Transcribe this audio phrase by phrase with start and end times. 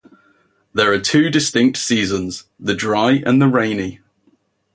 [0.73, 3.99] There are two distinct seasons, the dry and the rainy.